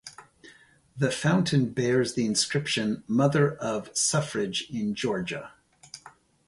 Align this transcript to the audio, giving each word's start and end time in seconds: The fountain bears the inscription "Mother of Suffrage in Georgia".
The 0.97 1.11
fountain 1.11 1.73
bears 1.73 2.15
the 2.15 2.25
inscription 2.25 3.03
"Mother 3.07 3.55
of 3.57 3.95
Suffrage 3.95 4.65
in 4.67 4.95
Georgia". 4.95 5.53